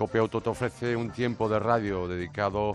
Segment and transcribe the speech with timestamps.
[0.00, 2.74] Copia Auto te ofrece un tiempo de radio dedicado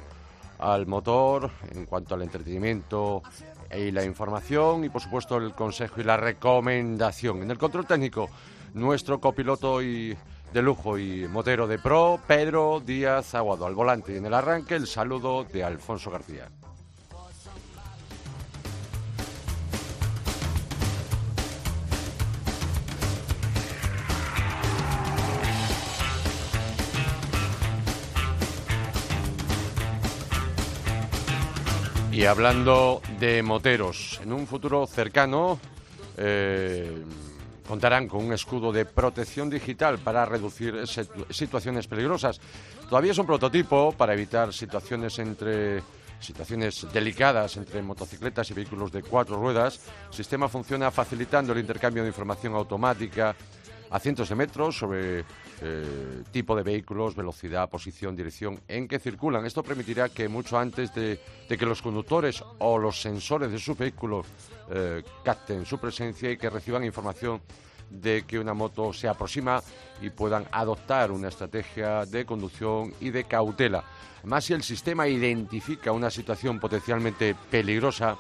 [0.60, 3.24] al motor en cuanto al entretenimiento
[3.76, 7.42] y la información y por supuesto el consejo y la recomendación.
[7.42, 8.30] En el control técnico,
[8.76, 10.16] nuestro copiloto y
[10.54, 13.66] de lujo y motero de pro, Pedro Díaz Aguado.
[13.66, 16.52] Al volante y en el arranque el saludo de Alfonso García.
[32.16, 35.60] Y hablando de moteros, en un futuro cercano
[36.16, 37.04] eh,
[37.68, 40.86] contarán con un escudo de protección digital para reducir
[41.30, 42.40] situaciones peligrosas.
[42.90, 45.84] Todavía es un prototipo para evitar situaciones entre
[46.22, 49.82] situaciones delicadas entre motocicletas y vehículos de cuatro ruedas.
[50.08, 53.36] El sistema funciona facilitando el intercambio de información automática
[53.96, 55.24] a cientos de metros sobre
[55.62, 59.46] eh, tipo de vehículos, velocidad, posición, dirección en que circulan.
[59.46, 64.26] Esto permitirá que mucho antes de, que los conductores o los sensores de su vehículo
[64.70, 67.40] eh, capten su presencia y que reciban información
[67.90, 69.62] de que una moto se aproxima
[70.02, 73.86] y puedan adoptar una estrategia de conducción y de cautela.
[74.26, 78.18] Más si el sistema identifica una situación potencialmente peligrosa,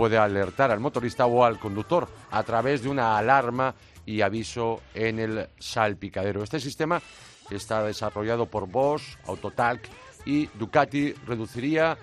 [0.00, 3.74] puede alertar al motorista o al conductor a través de una alarma
[4.10, 6.42] y aviso en el salpicadero.
[6.42, 7.00] Este sistema
[7.50, 9.82] está desarrollado por Bosch, Autotalk
[10.26, 11.12] y Ducati.
[11.26, 11.96] Reduciría,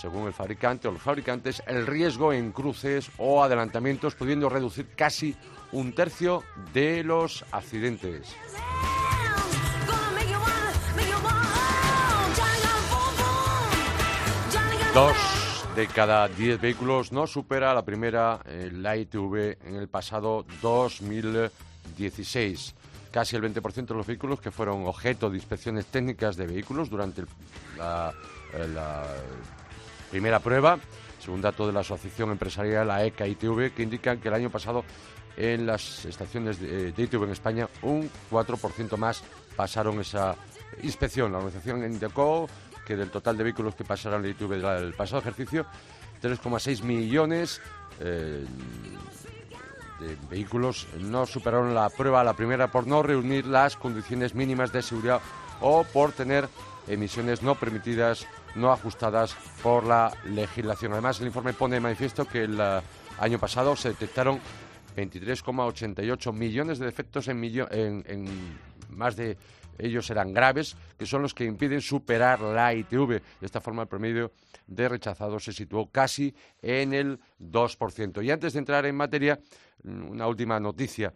[0.00, 5.36] según el fabricante o los fabricantes, el riesgo en cruces o adelantamientos, pudiendo reducir casi
[5.70, 6.42] un tercio
[6.74, 8.34] de los accidentes.
[14.92, 15.41] Dos
[15.76, 18.40] de cada 10 vehículos no supera la primera
[18.72, 22.74] la ITV en el pasado 2016.
[23.10, 27.22] Casi el 20% de los vehículos que fueron objeto de inspecciones técnicas de vehículos durante
[27.78, 28.12] la,
[30.10, 30.78] primera prueba,
[31.18, 34.84] según datos de la Asociación Empresarial la ECA ITV, que indican que el año pasado
[35.38, 39.24] en las estaciones de, de ITV en España un 4% más
[39.56, 40.36] pasaron esa
[40.82, 41.32] inspección.
[41.32, 42.46] La organización indicó
[42.86, 45.66] que del total de vehículos que pasaron la ITV del pasado ejercicio,
[46.22, 47.60] 3,6 millones
[48.00, 48.44] eh,
[50.00, 54.82] de vehículos no superaron la prueba, la primera por no reunir las condiciones mínimas de
[54.82, 55.20] seguridad
[55.60, 56.48] o por tener
[56.88, 58.26] emisiones no permitidas,
[58.56, 60.92] no ajustadas por la legislación.
[60.92, 62.80] Además, el informe pone de manifiesto que el eh,
[63.20, 64.40] año pasado se detectaron
[64.96, 68.28] 23,88 millones de defectos en, en
[68.90, 69.36] más de
[69.78, 73.08] ellos eran graves, que son los que impiden superar la ITV.
[73.40, 74.32] De esta forma, el promedio
[74.66, 78.24] de rechazados se situó casi en el 2%.
[78.24, 79.38] Y antes de entrar en materia,
[79.84, 81.12] una última noticia.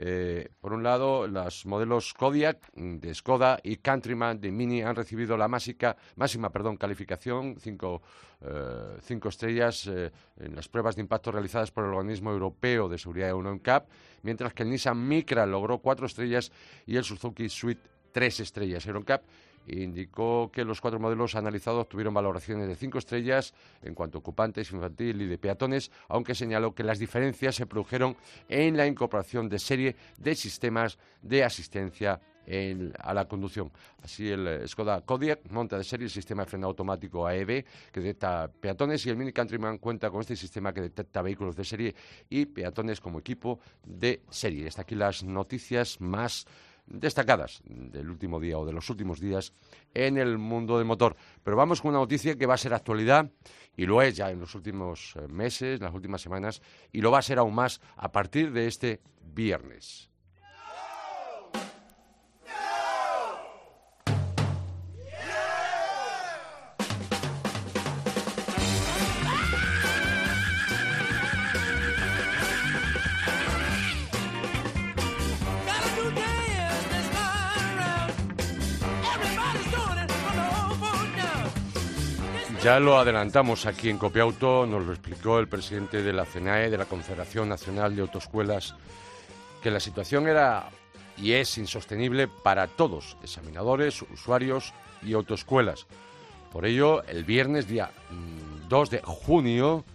[0.00, 5.36] Eh, por un lado, los modelos Kodiak de Skoda y Countryman de Mini han recibido
[5.36, 8.00] la máxima, máxima perdón, calificación, cinco,
[8.40, 13.30] eh, estrellas, eh, en las pruebas de impacto realizadas por el Organismo Europeo de Seguridad
[13.30, 13.88] Euro NCAP,
[14.22, 16.52] mientras que el Nissan Micra logró cuatro estrellas
[16.86, 17.80] y el Suzuki Swift
[18.12, 18.86] tres estrellas.
[18.86, 19.22] Euroncap
[19.66, 24.72] indicó que los cuatro modelos analizados tuvieron valoraciones de cinco estrellas en cuanto a ocupantes,
[24.72, 28.16] infantil y de peatones, aunque señaló que las diferencias se produjeron
[28.48, 32.20] en la incorporación de serie de sistemas de asistencia
[32.98, 33.70] a la conducción.
[34.02, 38.00] Así el eh, Skoda Kodiaq monta de serie el sistema de freno automático AEB que
[38.00, 41.94] detecta peatones y el Mini Countryman cuenta con este sistema que detecta vehículos de serie
[42.30, 44.66] y peatones como equipo de serie.
[44.66, 46.46] Hasta aquí las noticias más
[46.88, 49.52] destacadas del último día o de los últimos días
[49.94, 51.16] en el mundo del motor.
[51.42, 53.30] Pero vamos con una noticia que va a ser actualidad
[53.76, 57.10] y lo es ya en los últimos eh, meses, en las últimas semanas y lo
[57.10, 60.10] va a ser aún más a partir de este viernes.
[82.68, 86.76] Ya lo adelantamos aquí en Copiauto, nos lo explicó el presidente de la CNAE, de
[86.76, 88.74] la Confederación Nacional de Autoescuelas,
[89.62, 90.68] que la situación era
[91.16, 95.86] y es insostenible para todos, examinadores, usuarios y autoescuelas.
[96.52, 97.90] Por ello, el viernes día
[98.68, 99.86] 2 mm, de junio,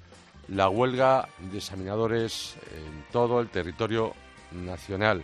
[0.47, 4.15] la huelga de examinadores en todo el territorio
[4.51, 5.21] nacional.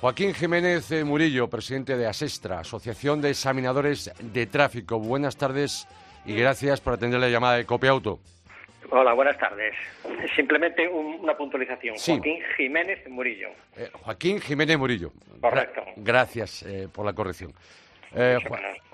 [0.00, 4.98] Joaquín Jiménez Murillo, presidente de ASESTRA, Asociación de Examinadores de Tráfico.
[4.98, 5.86] Buenas tardes
[6.24, 8.18] y gracias por atender la llamada de Copiauto.
[8.90, 9.74] Hola, buenas tardes.
[10.36, 11.96] Simplemente una puntualización.
[11.96, 13.48] Joaquín Jiménez Murillo.
[13.76, 15.12] Eh, Joaquín Jiménez Murillo.
[15.40, 15.82] Correcto.
[15.96, 17.52] gracias eh, por la corrección.
[18.14, 18.36] Eh,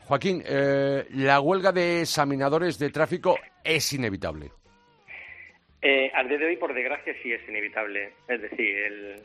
[0.04, 4.50] Joaquín, la huelga de examinadores de tráfico es inevitable.
[6.14, 8.12] al día de hoy, por desgracia, sí es inevitable.
[8.28, 9.22] Es decir, el,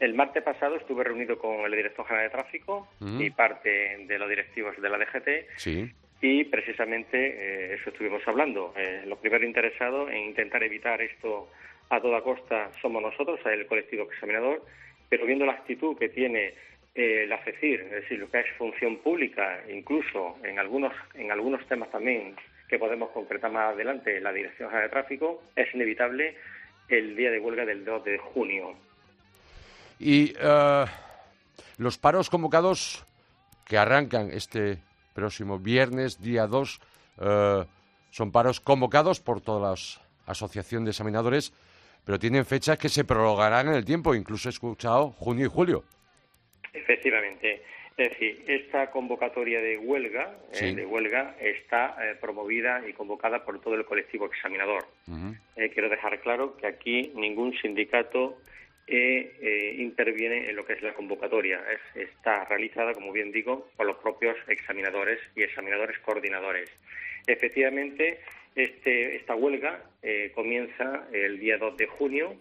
[0.00, 4.28] el martes pasado estuve reunido con el director general de tráfico y parte de los
[4.28, 5.28] directivos de la DGT.
[5.58, 5.92] Sí.
[6.26, 8.72] Y precisamente eh, eso estuvimos hablando.
[8.78, 11.50] Eh, lo primero interesado en intentar evitar esto
[11.90, 14.64] a toda costa somos nosotros, el colectivo examinador,
[15.06, 16.54] pero viendo la actitud que tiene
[16.94, 21.62] eh, la FECIR, es decir, lo que es función pública, incluso en algunos, en algunos
[21.66, 22.34] temas también
[22.70, 26.36] que podemos concretar más adelante, la Dirección General de Tráfico, es inevitable
[26.88, 28.74] el día de huelga del 2 de junio.
[30.00, 30.86] Y uh,
[31.76, 33.04] los paros convocados
[33.66, 34.78] que arrancan este
[35.14, 36.80] próximo viernes, día 2,
[37.18, 37.24] uh,
[38.10, 41.52] son paros convocados por todas las asociaciones de examinadores,
[42.04, 45.84] pero tienen fechas que se prolongarán en el tiempo, incluso he escuchado junio y julio.
[46.72, 47.62] Efectivamente.
[47.96, 53.60] Es decir, esta convocatoria de huelga, eh, de huelga está eh, promovida y convocada por
[53.60, 54.84] todo el colectivo examinador.
[55.54, 58.36] Eh, quiero dejar claro que aquí ningún sindicato
[58.86, 61.60] eh, interviene en lo que es la convocatoria.
[61.94, 66.70] está realizada, como bien digo, por los propios examinadores y examinadores coordinadores.
[67.26, 68.20] Efectivamente,
[68.54, 72.36] este, esta huelga eh, comienza el día 2 de junio,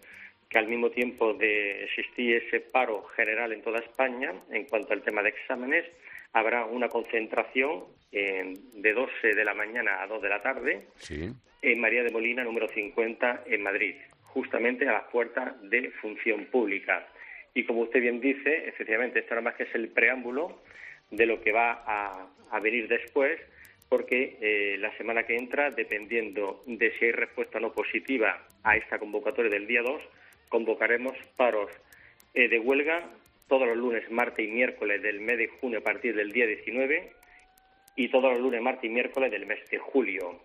[0.49, 5.01] que al mismo tiempo de existir ese paro general en toda España en cuanto al
[5.01, 5.85] tema de exámenes,
[6.33, 10.85] habrá una concentración de 12 de la mañana a 2 de la tarde
[11.63, 13.95] en María de Molina, número 50, en Madrid
[14.33, 17.07] justamente a las puertas de función pública.
[17.53, 20.61] Y como usted bien dice, efectivamente, esto nada más que es el preámbulo
[21.11, 23.39] de lo que va a, venir después,
[23.89, 28.99] porque eh, la semana que entra, dependiendo de si hay respuesta no positiva a esta
[28.99, 30.01] convocatoria del día 2,
[30.49, 31.71] convocaremos paros
[32.33, 33.09] eh, de huelga
[33.47, 37.11] todos los lunes, martes y miércoles del mes de junio a partir del día 19
[37.95, 40.39] y todos los lunes, martes y miércoles del mes de julio.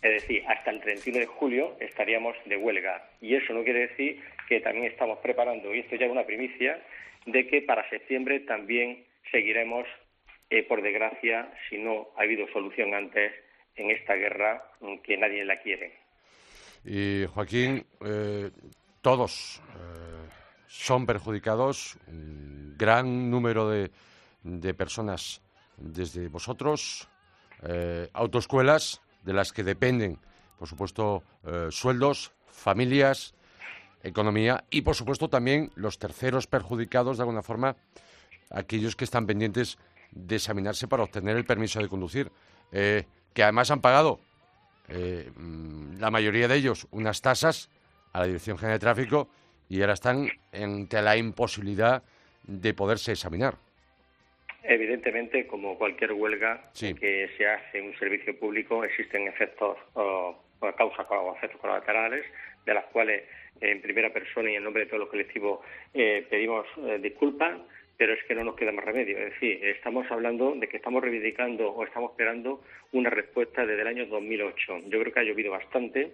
[0.00, 3.10] Es decir, hasta el 31 de julio estaríamos de huelga.
[3.20, 6.80] Y eso no quiere decir que también estamos preparando, y esto ya es una primicia,
[7.26, 9.86] de que para septiembre también seguiremos,
[10.50, 13.32] eh, por desgracia, si no ha habido solución antes,
[13.76, 14.64] en esta guerra
[15.04, 15.92] que nadie la quiere.
[16.84, 18.50] Y Joaquín, eh,
[19.02, 20.28] todos eh,
[20.66, 23.90] son perjudicados, un gran número de,
[24.42, 25.42] de personas
[25.76, 27.08] desde vosotros,
[28.12, 30.18] autoescuelas, de las que dependen,
[30.58, 33.34] por supuesto, eh, sueldos, familias,
[34.02, 37.76] economía y, por supuesto, también los terceros perjudicados, de alguna forma,
[38.48, 39.76] aquellos que están pendientes
[40.12, 42.32] de examinarse para obtener el permiso de conducir,
[42.72, 43.04] eh,
[43.34, 44.18] que además han pagado,
[44.88, 47.68] eh, mm, la mayoría de ellos, unas tasas
[48.14, 49.28] a la Dirección General de Tráfico
[49.68, 52.02] y ahora están ante la imposibilidad
[52.44, 53.58] de poderse examinar.
[54.62, 60.36] Evidentemente, como cualquier huelga que se hace en un servicio público, existen efectos o,
[60.76, 62.24] causas o efectos colaterales,
[62.66, 63.22] de las cuales
[63.60, 65.60] en primera persona y en nombre de todos los colectivos
[65.94, 67.58] eh, pedimos eh, disculpas,
[67.96, 69.18] pero es que no nos queda más remedio.
[69.18, 72.62] Es decir, estamos hablando de que estamos reivindicando o estamos esperando
[72.92, 74.82] una respuesta desde el año 2008.
[74.86, 76.12] Yo creo que ha llovido bastante,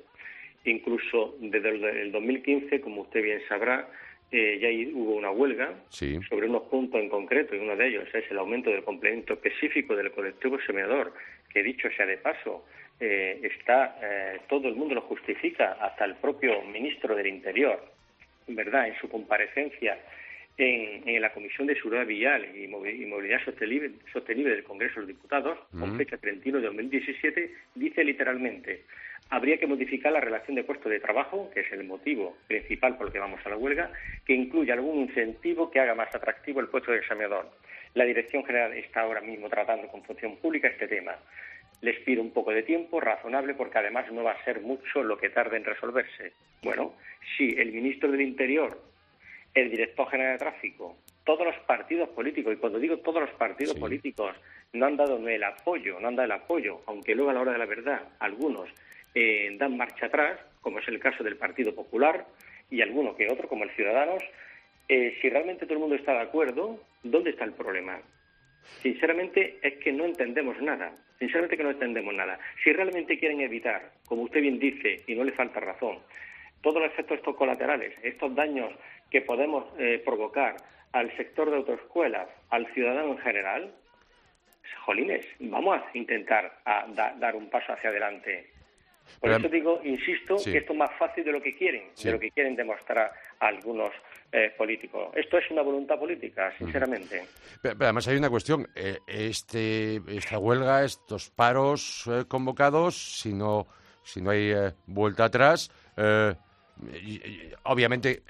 [0.65, 3.89] incluso desde el 2015, como usted bien sabrá,
[4.37, 8.29] eh, ya hubo una huelga sobre unos puntos en concreto, y uno de ellos es
[8.33, 11.15] el aumento del complemento específico del colectivo examinador,
[11.53, 12.65] que dicho sea de paso,
[12.99, 17.81] eh, está eh, todo el mundo lo justifica, hasta el propio ministro del Interior,
[18.49, 20.01] ¿verdad?, en su comparecencia
[20.57, 25.97] en, la Comisión de Seguridad Vial y Movilidad Sostenible, del Congreso de los Diputados, con
[25.97, 28.85] fecha 31 de 2017, dice literalmente
[29.31, 33.07] habría que modificar la relación de puesto de trabajo, que es el motivo principal por
[33.07, 33.91] el que vamos a la huelga,
[34.25, 37.51] que incluya algún incentivo que haga más atractivo el puesto de examinador.
[37.95, 41.17] La Dirección General está ahora mismo tratando con función pública este tema.
[41.81, 45.19] Les pido un poco de tiempo razonable porque además no va a ser mucho lo
[45.19, 46.33] que tarde en resolverse.
[46.63, 46.95] Bueno,
[47.37, 48.79] si el ministro del Interior,
[49.55, 53.77] el director general de tráfico, todos los partidos políticos, y cuando digo todos los partidos
[53.79, 54.35] políticos,
[54.73, 57.53] no han dado el apoyo, no han dado el apoyo, aunque luego a la hora
[57.53, 58.69] de la verdad algunos
[59.15, 62.27] eh, dan marcha atrás, como es el caso del Partido Popular
[62.71, 64.23] y alguno que otro, como el Ciudadanos,
[64.89, 68.01] eh, si realmente todo el mundo está de acuerdo, ¿dónde está el problema?
[68.83, 70.93] Sinceramente es que no entendemos nada.
[71.19, 72.39] Sinceramente que no entendemos nada.
[72.63, 75.99] Si realmente quieren evitar, como usted bien dice, y no le falta razón,
[76.65, 78.73] todos los efectos estos colaterales, estos daños
[79.11, 80.57] que podemos eh, provocar
[80.93, 83.75] al sector de autoescuelas, al ciudadano en general,
[84.85, 86.87] jolines, vamos a intentar a
[87.19, 88.51] dar un paso hacia adelante.
[89.21, 92.19] Por eso digo, insisto, que esto es más fácil de lo que quieren, de lo
[92.19, 93.91] que quieren demostrar algunos
[94.33, 95.11] eh, políticos.
[95.15, 97.27] Esto es una voluntad política, sinceramente.
[97.61, 98.67] Pero, además hay una cuestión.
[98.75, 103.67] Eh, este, esta huelga, estos paros eh, convocados, si no,
[104.03, 104.55] si no hay
[104.87, 105.71] vuelta atrás,
[107.65, 108.23] obviamente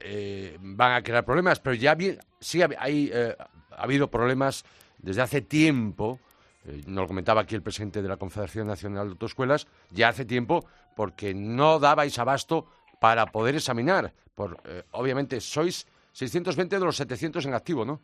[0.61, 4.65] van a crear problemas, pero ya bien, sí hay, ha habido problemas
[4.99, 6.21] desde hace tiempo
[6.67, 10.25] eh, nos lo comentaba aquí el presidente de la Confederación Nacional de Autoescuelas, ya hace
[10.25, 10.65] tiempo,
[10.97, 12.67] porque no dabais abasto
[13.01, 14.15] para poder examinar.
[14.35, 18.01] Por, eh, obviamente, sois 620 de los 700 en activo, ¿no?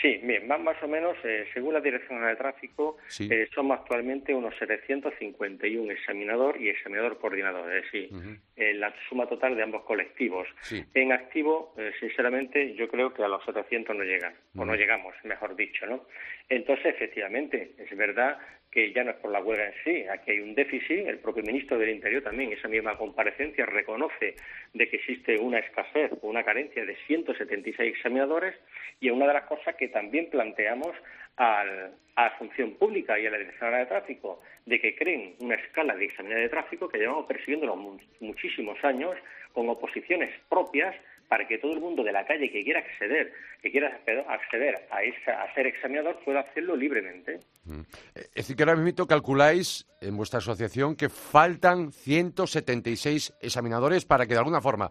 [0.00, 4.54] Sí, bien, más, o menos, eh, según la Dirección de Tráfico, eh, somos actualmente unos
[4.58, 8.10] 751 examinador y examinador coordinador, es decir,
[8.56, 10.48] eh, la suma total de ambos colectivos.
[10.94, 15.54] En activo, sinceramente, yo creo que a los 700 no llegan, o no llegamos, mejor
[15.54, 16.06] dicho, ¿no?
[16.48, 18.38] Entonces, efectivamente, es verdad
[18.74, 21.44] que ya no es por la huelga en sí, aquí hay un déficit, el propio
[21.44, 24.34] ministro del Interior también, esa misma comparecencia, reconoce
[24.72, 28.56] de que existe una escasez o una carencia de 176 examinadores
[28.98, 30.90] y una de las cosas que también planteamos
[31.36, 35.94] al, a función pública y a la Dirección de Tráfico, de que creen una escala
[35.94, 37.76] de examinadores de tráfico que llevamos persiguiéndolo
[38.18, 39.14] muchísimos años
[39.52, 40.96] con oposiciones propias
[41.28, 45.02] para que todo el mundo de la calle que quiera acceder, que quiera acceder a,
[45.04, 47.38] esa, a ser examinador pueda hacerlo libremente.
[47.64, 47.80] Mm.
[48.14, 54.34] Es decir, que ahora mismo calculáis en vuestra asociación que faltan 176 examinadores para que
[54.34, 54.90] de alguna forma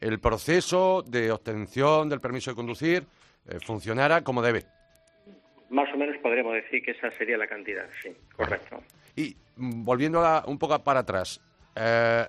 [0.00, 3.06] el proceso de obtención del permiso de conducir
[3.46, 4.64] eh, funcionara como debe.
[5.68, 8.82] Más o menos podríamos decir que esa sería la cantidad, sí, correcto.
[9.14, 11.40] Y mm, volviendo un poco para atrás,
[11.76, 12.26] eh,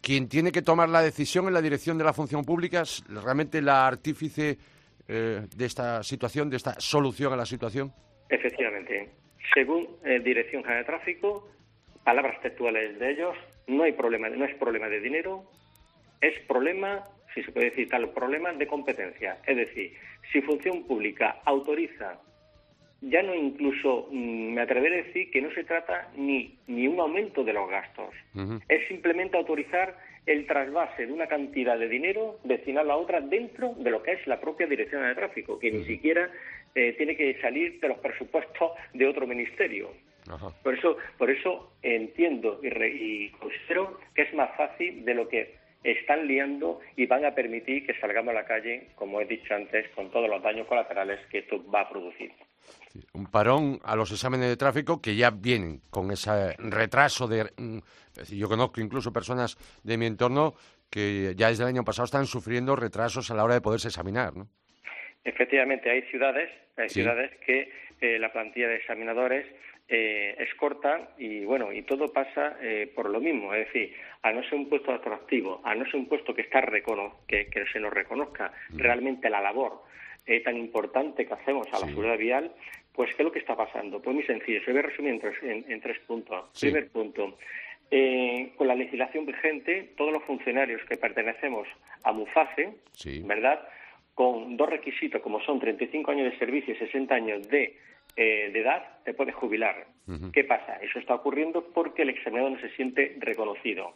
[0.00, 3.62] quien tiene que tomar la decisión en la dirección de la función pública es realmente
[3.62, 4.58] la artífice
[5.08, 7.92] eh, de esta situación, de esta solución a la situación.
[8.32, 9.10] Efectivamente.
[9.52, 11.50] Según eh, Dirección General de Tráfico,
[12.02, 13.36] palabras textuales de ellos,
[13.66, 15.44] no hay problema, no es problema de dinero,
[16.20, 19.38] es problema, si se puede decir tal, problema de competencia.
[19.46, 19.94] Es decir,
[20.32, 22.20] si Función Pública autoriza
[23.02, 27.00] ya no incluso mm, me atreveré a decir que no se trata ni, ni un
[27.00, 28.14] aumento de los gastos,
[28.68, 33.90] es simplemente autorizar el trasvase de una cantidad de dinero destinado a otra dentro de
[33.90, 36.30] lo que es la propia dirección de tráfico, que ni siquiera
[36.74, 39.90] eh, tiene que salir de los presupuestos de otro ministerio.
[40.62, 45.56] Por eso, por eso entiendo y, y considero que es más fácil de lo que
[45.82, 49.88] están liando y van a permitir que salgamos a la calle, como he dicho antes,
[49.94, 52.32] con todos los daños colaterales que esto va a producir.
[53.12, 57.50] Un parón a los exámenes de tráfico que ya vienen con ese retraso de...
[57.56, 57.78] Mm,
[58.30, 60.54] yo conozco incluso personas de mi entorno
[60.90, 64.36] que ya desde el año pasado están sufriendo retrasos a la hora de poderse examinar,
[64.36, 64.48] ¿no?
[65.24, 69.46] Efectivamente, hay ciudades, hay ciudades que eh, la plantilla de examinadores
[69.88, 74.32] eh, es corta y bueno, y todo pasa eh, por lo mismo, es decir, a
[74.32, 76.64] no ser un puesto atractivo, a no ser un puesto que está
[77.26, 78.78] que, que se nos reconozca mm.
[78.78, 79.82] realmente la labor
[80.44, 82.52] tan importante que hacemos a la seguridad vial,
[82.94, 84.00] pues, ¿qué es lo que está pasando?
[84.00, 86.50] Pues muy sencillo, se voy a resumir en tres, puntos.
[86.60, 87.38] Primer punto,
[87.90, 91.66] eh, con la legislación vigente, todos los funcionarios que pertenecemos
[92.04, 92.70] a MUFACE,
[93.24, 93.66] ¿verdad?,
[94.14, 97.78] con dos requisitos como son 35 años de servicio y 60 años de,
[98.16, 99.86] eh, de edad, te puedes jubilar.
[100.32, 100.76] ¿Qué pasa?
[100.76, 103.94] Eso está ocurriendo porque el examinador no se siente reconocido.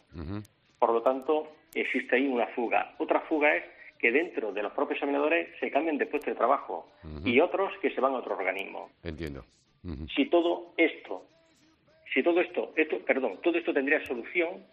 [0.79, 2.95] Por lo tanto, existe ahí una fuga.
[2.97, 3.63] Otra fuga es
[3.99, 6.89] que dentro de los propios examinadores se cambien de puesto de trabajo
[7.25, 8.89] y otros que se van a otro organismo.
[9.03, 9.43] Entiendo.
[10.15, 11.25] Si todo esto,
[12.13, 14.63] si todo esto, esto, perdón, todo esto tendría solución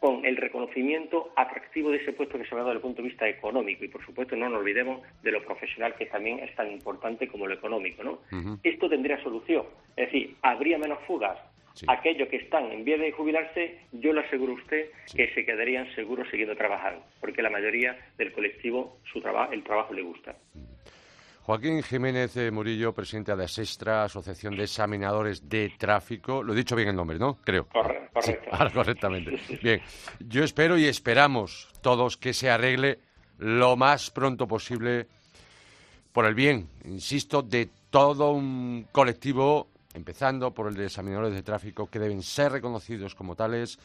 [0.00, 3.08] con el reconocimiento atractivo de ese puesto que se ha dado desde el punto de
[3.08, 3.84] vista económico.
[3.84, 7.46] Y por supuesto no nos olvidemos de lo profesional que también es tan importante como
[7.46, 8.18] lo económico, ¿no?
[8.62, 9.66] Esto tendría solución,
[9.96, 11.38] es decir, habría menos fugas,
[11.86, 15.92] Aquellos que están en vía de jubilarse, yo le aseguro a usted que se quedarían
[15.94, 20.36] seguros siguiendo trabajando, porque la mayoría del colectivo su trabajo, el trabajo le gusta.
[21.42, 26.42] Joaquín Jiménez Murillo, presidente de la SESTRA, Asociación de Examinadores de Tráfico.
[26.42, 27.38] Lo he dicho bien el nombre, ¿no?
[27.42, 27.66] Creo.
[27.66, 28.20] correcto.
[28.74, 29.40] correctamente.
[29.62, 29.80] Bien,
[30.20, 33.00] yo espero y esperamos todos que se arregle
[33.38, 35.06] lo más pronto posible
[36.12, 41.88] por el bien, insisto, de todo un colectivo empezando por el de examinadores de tráfico
[41.88, 43.78] que deben ser reconocidos como tales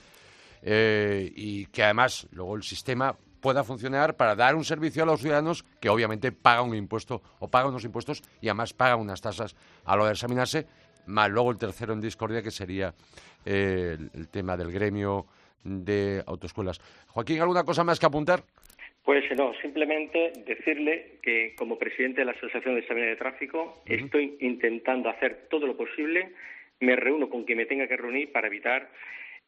[0.62, 5.22] eh, y que además luego el sistema pueda funcionar para dar un servicio a los
[5.22, 9.56] ciudadanos que obviamente pagan un impuesto o pagan unos impuestos y además pagan unas tasas
[9.86, 10.66] a lo de examinarse,
[11.06, 12.96] más luego el tercero en discordia que sería
[13.46, 15.28] eh, el, tema del gremio
[15.64, 16.82] de autoescuelas.
[17.10, 18.42] Joaquín, ¿alguna cosa más que apuntar?
[19.04, 24.38] Pues no, simplemente decirle que como presidente de la Asociación de Exámenes de Tráfico estoy
[24.40, 26.32] intentando hacer todo lo posible,
[26.80, 28.90] me reúno con quien me tenga que reunir para evitar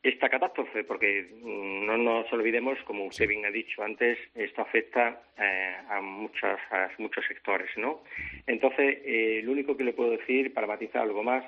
[0.04, 5.22] esta catástrofe, porque mm, no nos olvidemos, como usted bien ha dicho antes, esto afecta
[5.38, 8.04] eh, a, muchos, a muchos sectores, ¿no?
[8.46, 11.44] Entonces, eh, lo único que le puedo decir, para matizar algo más,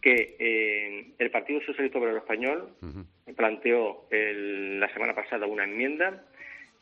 [0.00, 2.76] que eh, el Partido Socialista Obrero Español
[3.34, 6.22] planteó la semana pasada una enmienda,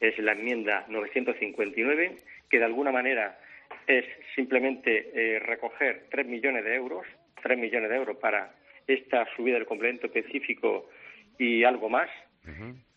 [0.01, 2.17] es la enmienda 959,
[2.51, 3.39] que de alguna manera
[3.87, 4.05] es
[4.35, 7.07] simplemente recoger 3 millones de euros,
[7.43, 8.55] 3 millones de euros para
[8.87, 10.91] esta subida del complemento específico
[11.39, 12.09] y algo más.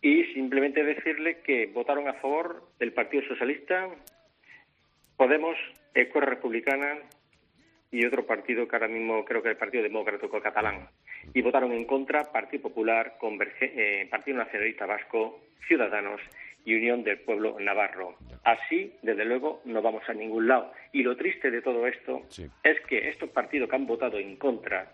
[0.01, 3.87] Y simplemente decirle que votaron a favor del Partido Socialista,
[5.17, 5.57] Podemos,
[5.95, 6.99] Escuela Republicana
[7.89, 10.89] y otro partido que ahora mismo creo que es el Partido Democrático Catalán.
[11.33, 13.17] Y votaron en contra Partido Popular,
[13.61, 16.21] eh, Partido Nacionalista Vasco, Ciudadanos
[16.65, 18.15] y Unión del Pueblo Navarro.
[18.43, 20.71] Así, desde luego, no vamos a ningún lado.
[20.91, 22.21] Y lo triste de todo esto
[22.63, 24.91] es que estos partidos que han votado en contra,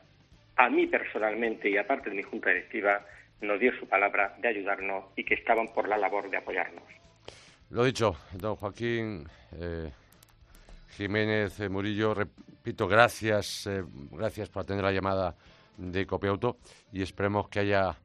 [0.56, 3.06] a mí personalmente y aparte de mi junta directiva,
[3.44, 6.84] nos dio su palabra de ayudarnos y que estaban por la labor de apoyarnos.
[7.70, 9.26] Lo dicho, don Joaquín
[9.60, 9.90] eh,
[10.90, 15.36] Jiménez Murillo, repito, gracias, eh, gracias por atender la llamada
[15.78, 16.58] de Copiauto
[16.92, 17.96] y esperemos que haya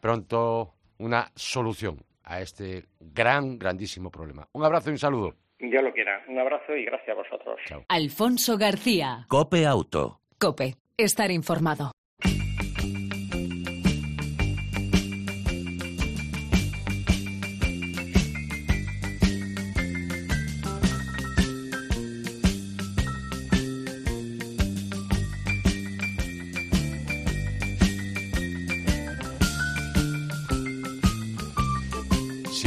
[0.00, 4.46] pronto una solución a este gran, grandísimo problema.
[4.52, 5.34] Un abrazo y un saludo.
[5.60, 6.22] Ya lo quiera.
[6.28, 7.60] Un abrazo y gracias a vosotros.
[7.88, 9.24] Alfonso García.
[9.28, 10.20] Cope Auto.
[10.38, 10.76] Cope.
[10.96, 11.92] Estar informado.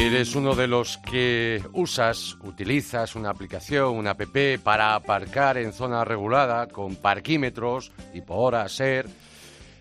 [0.09, 4.23] Eres uno de los que usas, utilizas una aplicación, una app
[4.63, 9.07] para aparcar en zona regulada con parquímetros y por hora ser,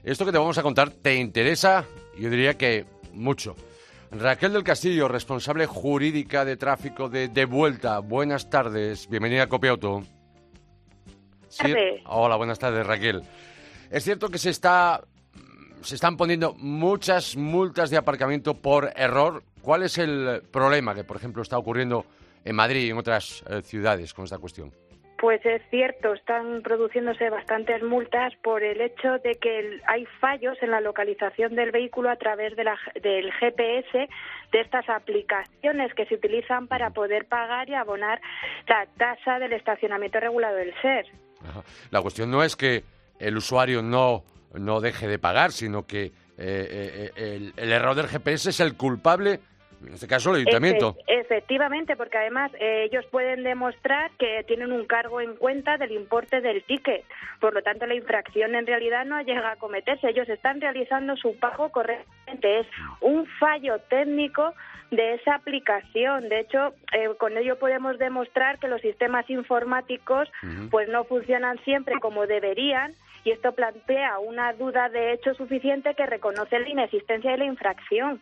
[0.04, 1.86] esto que te vamos a contar te interesa,
[2.18, 3.56] yo diría que mucho.
[4.10, 7.98] Raquel del Castillo, responsable jurídica de tráfico de De Vuelta.
[8.00, 10.02] Buenas tardes, bienvenida a Copiauto.
[11.48, 11.72] Sí,
[12.04, 13.22] hola, buenas tardes, Raquel.
[13.90, 15.02] Es cierto que se está
[15.82, 21.18] se están poniendo muchas multas de aparcamiento por error ¿Cuál es el problema que, por
[21.18, 22.06] ejemplo, está ocurriendo
[22.42, 24.72] en Madrid y en otras eh, ciudades con esta cuestión?
[25.18, 30.70] Pues es cierto, están produciéndose bastantes multas por el hecho de que hay fallos en
[30.70, 32.64] la localización del vehículo a través de
[33.02, 34.08] del GPS
[34.52, 38.22] de estas aplicaciones que se utilizan para poder pagar y abonar
[38.68, 41.04] la tasa del estacionamiento regulado del SER.
[41.90, 42.84] La cuestión no es que
[43.18, 44.22] el usuario no,
[44.54, 49.40] no deje de pagar, sino que eh, eh, el, error del GPS es el culpable,
[49.84, 50.96] en este caso el ayuntamiento.
[51.06, 56.40] efectivamente, porque además eh, ellos pueden demostrar que tienen un cargo en cuenta del importe
[56.40, 57.04] del ticket.
[57.40, 60.10] Por lo tanto, la infracción en realidad no llega a cometerse.
[60.10, 62.60] Ellos están realizando su pago correctamente.
[62.60, 62.66] Es
[63.00, 64.54] un fallo técnico
[64.92, 66.28] de esa aplicación.
[66.28, 66.74] De hecho,
[67.18, 70.28] con ello podemos demostrar que los sistemas informáticos
[70.70, 76.06] pues no funcionan siempre como deberían y esto plantea una duda de hecho suficiente que
[76.06, 78.20] reconoce la inexistencia de la infracción.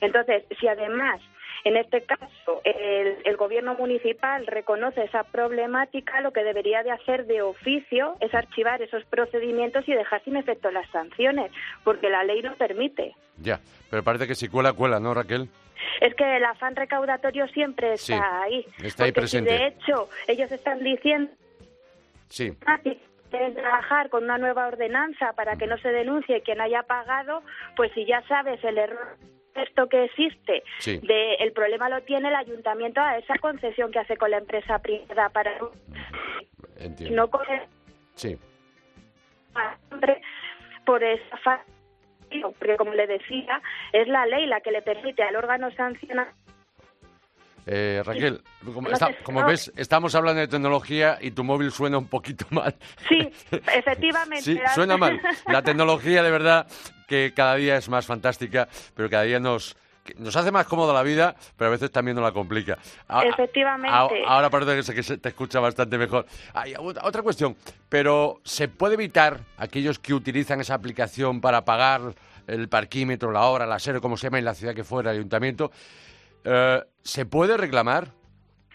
[0.00, 1.20] Entonces, si además
[1.66, 7.42] en este caso, el, gobierno municipal reconoce esa problemática, lo que debería de hacer de
[7.42, 11.50] oficio es archivar esos procedimientos y dejar sin efecto las sanciones,
[11.82, 13.16] porque la ley lo permite.
[13.38, 13.58] Ya,
[13.90, 15.48] pero parece que si cuela, cuela, ¿no, Raquel?
[16.00, 18.64] Es que el afán recaudatorio siempre está ahí.
[18.84, 19.50] Está ahí presente.
[19.50, 21.32] de hecho, ellos están diciendo...
[22.28, 22.56] Sí
[23.30, 27.42] trabajar con una nueva ordenanza para que no se denuncie quien haya pagado,
[27.76, 29.16] pues si ya sabes el error
[29.54, 34.16] esto que existe, de, el problema lo tiene el ayuntamiento a esa concesión que hace
[34.16, 35.52] con la empresa privada para
[36.78, 37.16] Entiendo.
[37.16, 37.62] no coger
[38.14, 38.38] sí.
[40.84, 41.64] por esa
[42.58, 43.62] porque como le decía,
[43.92, 46.32] es la ley la que le permite al órgano sancionar
[47.68, 48.42] eh, Raquel,
[49.24, 52.76] como, ves, estamos hablando de tecnología y tu móvil suena un poquito mal.
[53.08, 54.42] Sí, efectivamente.
[54.42, 55.20] sí, suena mal.
[55.48, 56.68] La tecnología, de verdad,
[57.08, 59.76] que cada día es más fantástica, pero cada día nos,
[60.18, 62.78] nos hace más cómoda la vida, pero a veces también nos la complica.
[63.24, 64.22] Efectivamente.
[64.24, 66.26] ahora parece que se te escucha bastante mejor.
[66.54, 67.56] Hay otra cuestión,
[67.88, 72.14] pero ¿se puede evitar aquellos que utilizan esa aplicación para pagar
[72.46, 75.16] el parquímetro, la hora, la SER, como se llama en la ciudad que fuera, el
[75.16, 75.72] ayuntamiento?
[76.46, 78.08] Eh, ¿Se puede reclamar?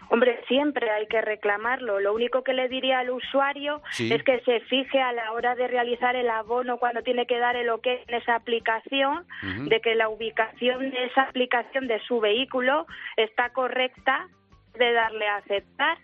[0.09, 2.01] Hombre, siempre hay que reclamarlo.
[2.01, 5.69] Lo único que le diría al usuario es que se fije a la hora de
[5.69, 9.25] realizar el abono cuando tiene que dar el OK en esa aplicación,
[9.69, 14.27] de que la ubicación de esa aplicación de su vehículo está correcta
[14.73, 15.97] de darle a aceptar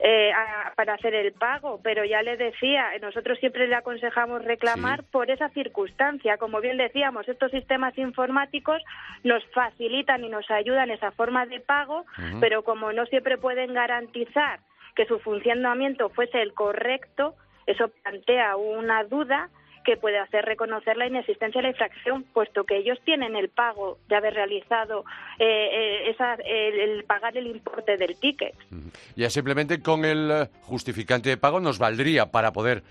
[0.00, 0.32] eh,
[0.76, 5.48] para hacer el pago, pero ya le decía, nosotros siempre le aconsejamos reclamar por esa
[5.50, 6.36] circunstancia.
[6.36, 8.82] Como bien decíamos, estos sistemas informáticos
[9.22, 12.04] nos facilitan y nos ayudan esa forma de pago,
[12.40, 14.60] pero como no siempre pueden garantizar
[14.94, 17.34] que su funcionamiento fuese el correcto,
[17.66, 19.48] eso plantea una duda
[19.84, 23.98] que puede hacer reconocer la inexistencia de la infracción, puesto que ellos tienen el pago
[24.08, 25.04] de haber realizado
[25.38, 28.54] eh, eh, el, pagar el importe del ticket.
[29.14, 32.82] Ya simplemente con el eh, justificante de pago nos valdría para poder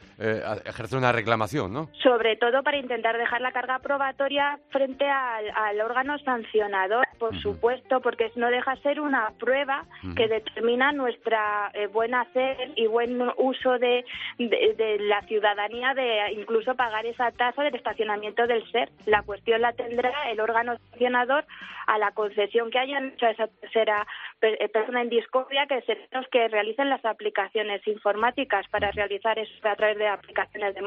[0.65, 1.89] ejercer una reclamación, ¿no?
[2.01, 8.31] Sobre todo para intentar dejar la carga probatoria frente al, órgano sancionador, por supuesto, porque
[8.35, 14.05] no deja ser una prueba que determina nuestra buen hacer y buen uso de,
[14.37, 18.91] de, la ciudadanía de incluso pagar esa tasa del estacionamiento del ser.
[19.05, 21.45] La cuestión la tendrá el órgano sancionador
[21.87, 24.05] a la concesión que hayan hecho a esa tercera
[24.41, 29.53] eh, persona en discordia, que serán los que realicen las aplicaciones informáticas para realizar eso
[29.63, 30.81] a través de aplicaciones de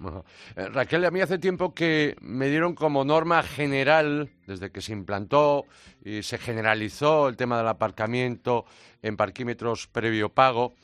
[0.00, 0.24] bueno,
[0.56, 4.92] eh, Raquel, a mí hace tiempo que me dieron como norma general, desde que se
[4.92, 5.66] implantó
[6.04, 8.64] y se generalizó el tema del aparcamiento
[9.02, 10.74] en parquímetros previo pago,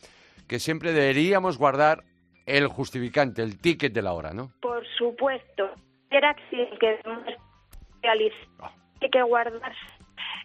[0.48, 2.04] que siempre deberíamos guardar
[2.46, 4.50] el justificante, el ticket de la hora, ¿no?
[4.60, 5.70] Por supuesto.
[6.10, 6.68] Era que
[8.02, 9.72] hay que guardar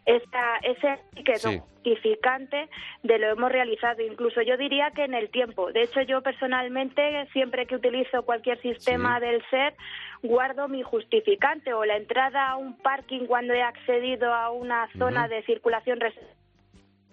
[0.06, 1.42] esa, ese ticket
[1.84, 2.70] justificante
[3.04, 4.02] de lo hemos realizado.
[4.02, 5.72] Incluso yo diría que en el tiempo.
[5.72, 9.76] De hecho, yo personalmente, siempre que utilizo cualquier sistema del SER,
[10.24, 15.28] guardo mi justificante o la entrada a un parking cuando he accedido a una zona
[15.28, 16.00] de circulación.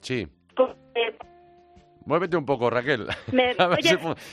[0.00, 0.26] Sí.
[2.06, 3.08] Muévete un poco, Raquel.
[3.58, 3.80] a ver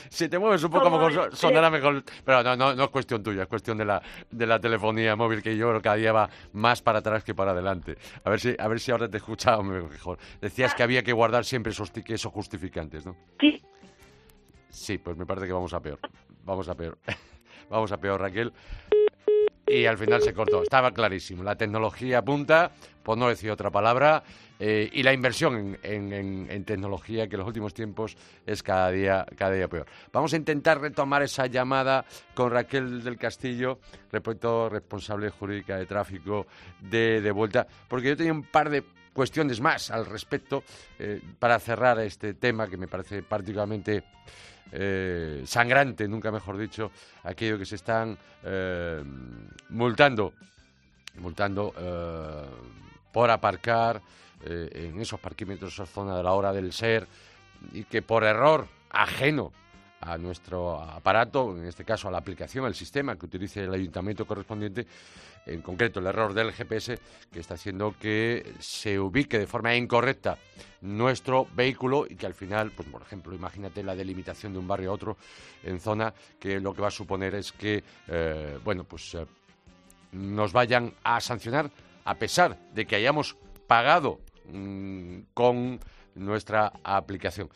[0.08, 2.04] si, te mueves un poco, mejor, sonará mejor.
[2.24, 5.42] Pero no, no, no es cuestión tuya, es cuestión de la, de la telefonía móvil
[5.42, 7.96] que yo creo que cada día va más para atrás que para adelante.
[8.22, 10.18] A ver si, a ver si ahora te he escuchado mejor.
[10.40, 11.90] Decías que había que guardar siempre esos
[12.24, 13.16] o justificantes, ¿no?
[13.40, 13.60] Sí.
[14.70, 15.98] Sí, pues me parece que vamos a peor.
[16.44, 16.96] Vamos a peor.
[17.68, 18.52] vamos a peor, Raquel
[19.80, 20.62] y al final se cortó.
[20.62, 21.42] Estaba clarísimo.
[21.42, 22.70] La tecnología apunta,
[23.02, 24.22] por no decir otra palabra,
[24.58, 29.52] eh, y la inversión en, tecnología, que en los últimos tiempos es cada día, cada
[29.52, 29.86] día peor.
[30.12, 33.80] Vamos a intentar retomar esa llamada con Raquel del Castillo,
[34.12, 36.46] respecto responsable jurídica de tráfico
[36.80, 38.84] de, de vuelta, porque yo tenía un par de
[39.14, 40.64] cuestiones más al respecto
[40.98, 44.04] eh, para cerrar este tema que me parece particularmente
[44.72, 46.90] eh, sangrante, nunca mejor dicho,
[47.22, 49.02] aquello que se están eh,
[49.70, 50.32] multando,
[51.18, 52.44] multando eh,
[53.12, 54.00] por aparcar
[54.46, 57.06] en esos parquímetros, esa zona de la hora del ser,
[57.72, 59.52] y que por error ajeno
[60.04, 64.26] a nuestro aparato, en este caso a la aplicación, al sistema que utilice el ayuntamiento
[64.26, 64.86] correspondiente,
[65.46, 66.98] en concreto el error del GPS,
[67.32, 70.38] que está haciendo que se ubique de forma incorrecta
[70.82, 74.90] nuestro vehículo y que al final, pues por ejemplo, imagínate la delimitación de un barrio
[74.90, 75.16] a otro
[75.62, 79.26] en zona, que lo que va a suponer es que, eh, bueno, pues eh,
[80.12, 81.70] nos vayan a sancionar
[82.04, 83.36] a pesar de que hayamos
[83.66, 84.20] pagado
[84.52, 85.80] mm, con
[86.14, 87.48] nuestra aplicación.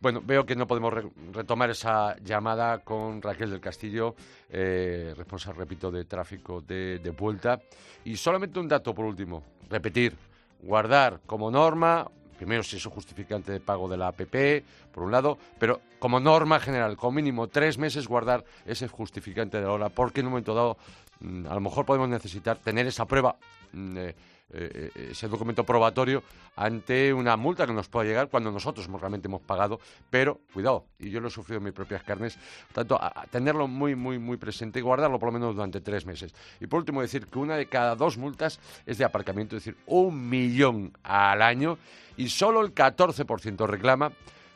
[0.00, 0.92] Bueno, veo que no podemos
[1.32, 4.14] retomar esa llamada con Raquel del Castillo,
[4.50, 7.60] eh, responsable, repito, de tráfico de, vuelta.
[8.04, 10.14] Y solamente un dato por último, repetir,
[10.62, 15.12] guardar como norma, primero si es un justificante de pago de la APP, por un
[15.12, 19.88] lado, pero como norma general, como mínimo tres meses guardar ese justificante de la hora,
[19.88, 20.76] porque en un momento dado
[21.20, 23.36] mm, a lo mejor podemos necesitar tener esa prueba.
[23.72, 24.08] Mm,
[24.52, 26.22] eh, ese documento probatorio
[26.54, 31.10] ante una multa que nos pueda llegar cuando nosotros realmente hemos pagado, pero cuidado, y
[31.10, 32.38] yo lo he sufrido en mis propias carnes,
[32.72, 36.32] tanto a, tenerlo muy, muy, muy presente y guardarlo por lo menos durante tres meses.
[36.60, 39.80] Y por último decir que una de cada dos multas es de aparcamiento, es decir,
[39.86, 41.78] un millón al año
[42.16, 44.12] y solo el 14% reclama,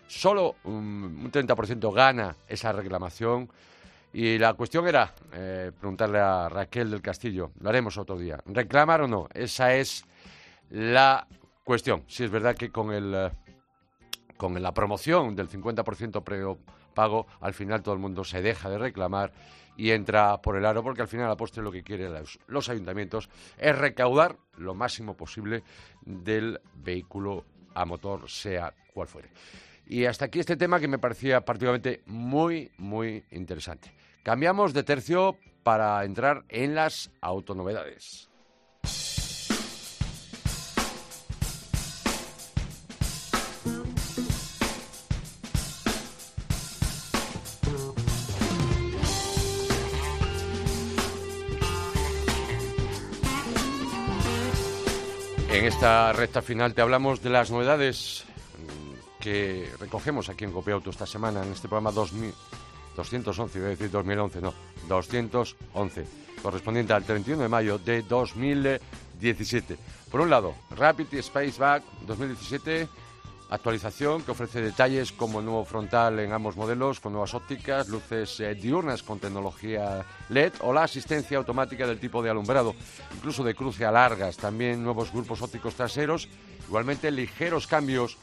[0.06, 3.50] solo un 30% gana esa reclamación
[4.12, 9.02] y la cuestión era eh, preguntarle a Raquel del Castillo, lo haremos otro día, reclamar
[9.02, 10.04] o no, esa es
[10.70, 11.26] la
[11.64, 12.02] cuestión.
[12.08, 13.30] Si es verdad que con, el, eh,
[14.36, 19.32] con la promoción del 50% prepago, al final todo el mundo se deja de reclamar
[19.76, 22.12] y entra por el aro, porque al final la postre lo que quieren
[22.48, 25.62] los ayuntamientos es recaudar lo máximo posible
[26.02, 27.44] del vehículo
[27.74, 29.30] a motor, sea cual fuere.
[29.92, 33.92] Y hasta aquí este tema que me parecía particularmente muy, muy interesante.
[34.22, 38.30] Cambiamos de tercio para entrar en las autonovedades.
[55.50, 58.29] En esta recta final te hablamos de las novedades
[59.20, 62.34] que recogemos aquí en Copiauto esta semana en este programa 2000,
[62.96, 64.54] 211, voy a decir 2011, no,
[64.88, 66.06] 211,
[66.42, 69.78] correspondiente al 31 de mayo de 2017.
[70.10, 72.88] Por un lado, Rapid Spaceback 2017
[73.50, 78.38] actualización que ofrece detalles como el nuevo frontal en ambos modelos con nuevas ópticas, luces
[78.40, 82.74] eh, diurnas con tecnología LED o la asistencia automática del tipo de alumbrado,
[83.14, 86.28] incluso de cruce a largas, también nuevos grupos ópticos traseros,
[86.68, 88.18] igualmente ligeros cambios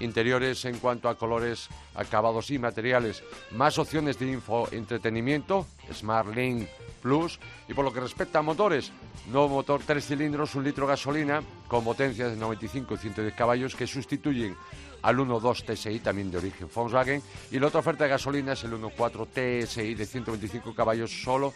[0.00, 6.68] interiores en cuanto a colores, acabados y materiales, más opciones de info entretenimiento, Smart Link
[7.00, 7.38] Plus.
[7.68, 8.92] Y por lo que respecta a motores,
[9.30, 13.86] nuevo motor tres cilindros, un litro gasolina con potencias de 95 y 110 caballos que
[13.86, 14.56] sustituyen
[15.02, 17.22] al 1.2 TSI también de origen Volkswagen.
[17.50, 21.52] Y la otra oferta de gasolina es el 1.4 TSI de 125 caballos solo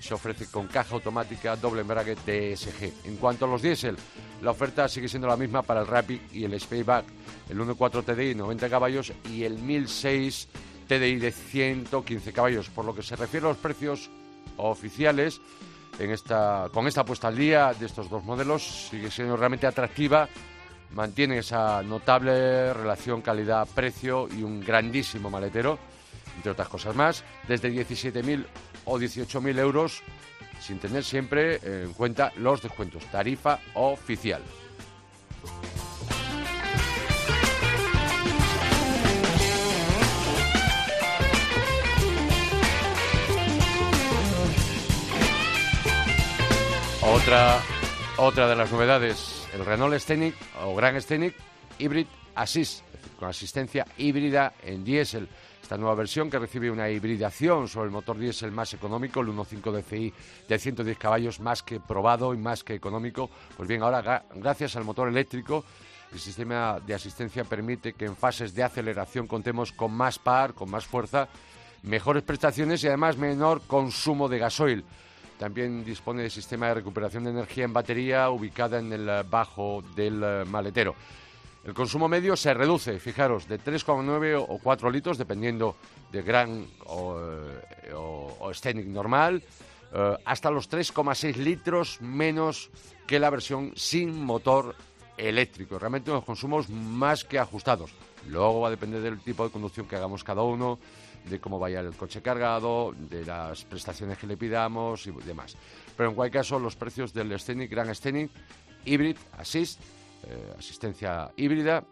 [0.00, 3.06] se ofrece con caja automática doble embrague DSG.
[3.06, 3.96] En cuanto a los diésel,
[4.42, 7.04] la oferta sigue siendo la misma para el Rapid y el Spaceback,
[7.48, 10.48] el 1.4 TDI 90 caballos y el 1006
[10.86, 12.70] TDI de 115 caballos.
[12.70, 14.10] Por lo que se refiere a los precios
[14.56, 15.40] oficiales,
[15.98, 20.28] en esta, con esta puesta al día de estos dos modelos sigue siendo realmente atractiva,
[20.92, 25.78] mantiene esa notable relación calidad-precio y un grandísimo maletero,
[26.36, 28.46] entre otras cosas más, desde 17.000
[28.84, 30.02] o 18.000 euros,
[30.60, 34.42] sin tener siempre en cuenta los descuentos, tarifa oficial.
[47.08, 47.62] Otra,
[48.18, 51.34] otra de las novedades, el Renault Scenic o Gran Scenic
[51.78, 52.82] Hybrid Assist,
[53.18, 55.28] con asistencia híbrida en diésel.
[55.66, 59.72] Esta nueva versión que recibe una hibridación sobre el motor diésel más económico, el 1.5
[59.72, 60.14] DCI
[60.48, 63.28] de 110 caballos, más que probado y más que económico.
[63.56, 65.64] Pues bien, ahora gracias al motor eléctrico,
[66.12, 70.70] el sistema de asistencia permite que en fases de aceleración contemos con más par, con
[70.70, 71.26] más fuerza,
[71.82, 74.84] mejores prestaciones y además menor consumo de gasoil.
[75.36, 80.22] También dispone de sistema de recuperación de energía en batería ubicada en el bajo del
[80.22, 80.94] eh, maletero.
[81.66, 85.74] El consumo medio se reduce, fijaros, de 3,9 o 4 litros, dependiendo
[86.12, 89.42] de gran o, eh, normal,
[89.92, 92.70] eh, hasta los 3,6 litros menos
[93.04, 94.76] que la versión sin motor
[95.16, 95.76] eléctrico.
[95.76, 97.90] Realmente unos consumos más que ajustados.
[98.28, 100.78] Luego va a depender del tipo de conducción que hagamos cada uno,
[101.28, 105.56] de cómo vaya el coche cargado, de las prestaciones que le pidamos y demás.
[105.96, 108.30] Pero en cualquier caso, los precios del Scenic, Gran Scenic,
[108.84, 109.80] Hybrid, Assist,
[110.24, 111.84] eh, asistencia híbrida,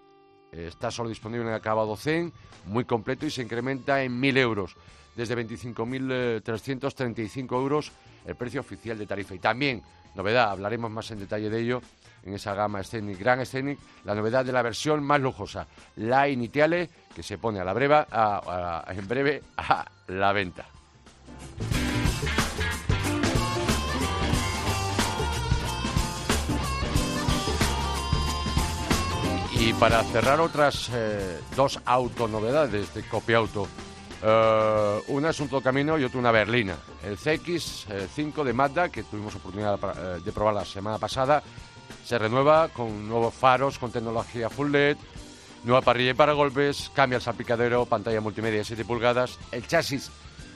[0.52, 2.32] eh, está solo disponible en el acabado Zen,
[2.66, 4.76] muy completo y se incrementa en 1.000 euros,
[5.16, 7.92] desde 25.335 euros
[8.26, 9.34] el precio oficial de tarifa.
[9.34, 9.82] Y también,
[10.14, 11.82] novedad, hablaremos más en detalle de ello,
[12.24, 16.88] en esa gama Scenic, Gran Scenic, la novedad de la versión más lujosa, la Initiale,
[17.14, 20.66] que se pone a la breva, en breve a la venta.
[29.64, 33.66] Y para cerrar otras eh, dos autonovedades de Copiauto,
[34.22, 36.76] eh, una es un camino y otra una berlina.
[37.02, 41.42] El CX5 de Mazda, que tuvimos oportunidad eh, de probar la semana pasada,
[42.04, 44.98] se renueva con nuevos faros con tecnología full LED,
[45.64, 50.10] nueva parrilla y golpes, cambia el salpicadero, pantalla multimedia de 7 pulgadas, el chasis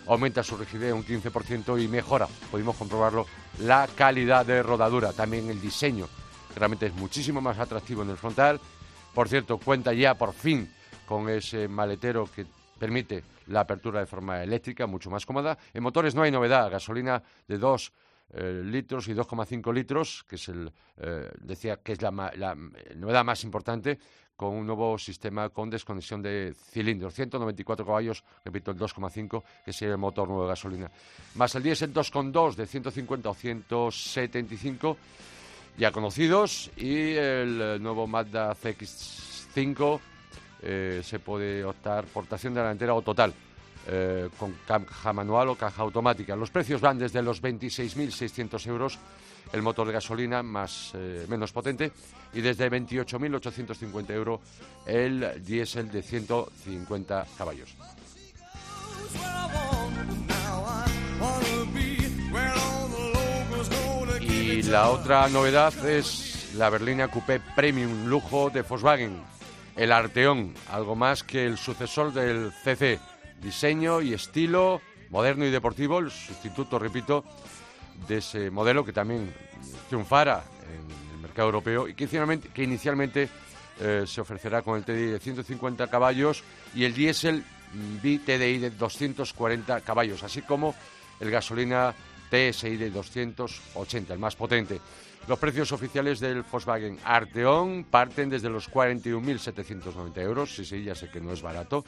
[0.06, 3.24] aumenta su rigidez un 15% y mejora, pudimos comprobarlo,
[3.60, 6.08] la calidad de rodadura, también el diseño,
[6.52, 8.60] que realmente es muchísimo más atractivo en el frontal.
[9.14, 10.70] Por cierto, cuenta ya por fin
[11.06, 12.46] con ese maletero que
[12.78, 15.58] permite la apertura de forma eléctrica, mucho más cómoda.
[15.74, 17.92] En motores no hay novedad, gasolina de 2
[18.30, 23.42] eh, litros y 2,5 litros, que es el, eh, decía que es la, novedad más
[23.44, 23.98] importante,
[24.36, 29.94] con un nuevo sistema con desconexión de cilindros, 194 caballos, repito, el 2,5, que sería
[29.94, 30.90] el motor nuevo de gasolina.
[31.34, 34.96] Más el diésel 2,2 de 150 o 175,
[35.78, 40.00] ya conocidos, y el nuevo Mazda CX5
[40.62, 43.32] eh, se puede optar por tracción delantera o total
[43.86, 46.36] eh, con caja manual o caja automática.
[46.36, 48.98] Los precios van desde los 26.600 euros
[49.52, 51.92] el motor de gasolina más eh, menos potente
[52.34, 54.40] y desde 28.850 euros
[54.84, 57.74] el diésel de 150 caballos.
[64.48, 69.20] Y la otra novedad es la berlina Coupé Premium Lujo de Volkswagen,
[69.76, 72.98] el Arteón, algo más que el sucesor del CC
[73.42, 74.80] diseño y estilo
[75.10, 77.24] moderno y deportivo, el sustituto, repito,
[78.08, 79.30] de ese modelo que también
[79.90, 82.04] triunfara en el mercado europeo y que
[82.62, 83.28] inicialmente,
[83.80, 86.42] eh, se ofrecerá con el TDI de 150 caballos
[86.74, 87.44] y el diésel
[88.02, 90.74] BTDI de 240 caballos, así como
[91.20, 91.94] el gasolina
[92.30, 94.80] TSI de 280, el más potente.
[95.26, 100.54] Los precios oficiales del Volkswagen Arteon parten desde los 41.790 euros.
[100.54, 101.84] Sí, sí, ya sé que no es barato,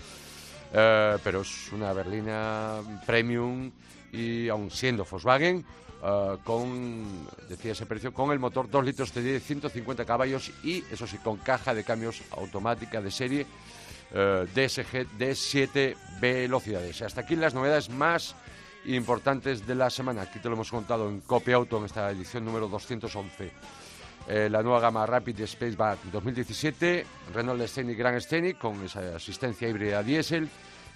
[0.74, 3.70] eh, pero es una berlina premium
[4.12, 5.64] y aún siendo Volkswagen,
[6.03, 11.07] eh, con, decía ese precio, con el motor 2 litros de 150 caballos y, eso
[11.07, 13.46] sí, con caja de cambios automática de serie
[14.12, 17.00] eh, DSG de 7 velocidades.
[17.00, 18.35] Hasta aquí las novedades más
[18.87, 20.23] importantes de la semana.
[20.23, 23.53] Aquí te lo hemos contado en Copia Auto en esta edición número 211.
[24.29, 30.03] Eh, la nueva gama Rapid Spaceback 2017, Renault Scenic Grand Scenic con esa asistencia híbrida
[30.03, 30.49] diésel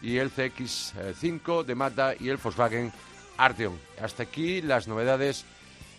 [0.03, 2.93] y el CX5 de Mazda y el Volkswagen
[3.37, 3.79] Arteon.
[4.01, 5.45] Hasta aquí las novedades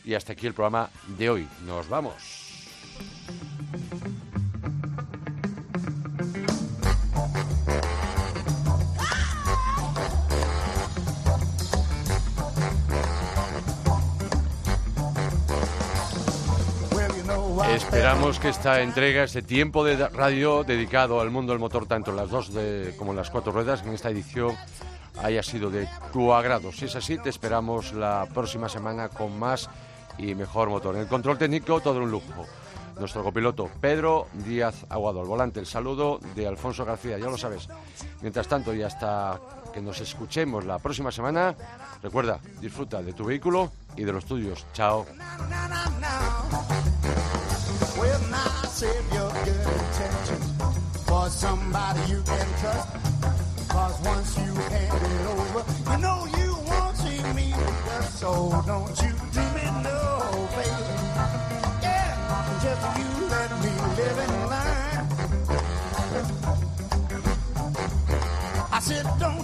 [0.03, 1.47] y hasta aquí el programa de hoy.
[1.65, 2.13] Nos vamos.
[17.95, 22.29] Esperamos que esta entrega, este tiempo de radio dedicado al mundo del motor, tanto las
[22.29, 22.51] dos
[22.97, 24.53] como en las cuatro ruedas, en esta edición
[25.23, 26.73] haya sido de tu agrado.
[26.73, 29.69] Si es así, te esperamos la próxima semana con más
[30.17, 30.95] y mejor motor.
[30.95, 32.45] En el control técnico, todo un lujo.
[32.99, 35.61] Nuestro copiloto Pedro Díaz Aguado, al volante.
[35.61, 37.69] El saludo de Alfonso García, ya lo sabes.
[38.21, 39.39] Mientras tanto, y hasta
[39.73, 41.55] que nos escuchemos la próxima semana,
[42.03, 44.65] recuerda, disfruta de tu vehículo y de los tuyos.
[44.73, 45.05] Chao.
[48.75, 50.51] Save your good intentions
[51.07, 52.89] for somebody you can trust.
[53.69, 57.53] Cause once you hand it over, you know you won't see me
[58.17, 60.95] So don't you do me no favor.
[61.83, 65.07] Yeah, just you let me live in line.
[68.73, 69.34] I said, don't